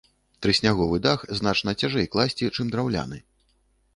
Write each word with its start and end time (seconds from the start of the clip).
Трысняговы 0.45 0.97
дах 1.07 1.25
значна 1.41 1.75
цяжэй 1.83 2.09
класці, 2.15 2.51
чым 2.55 2.73
драўляны. 2.77 3.21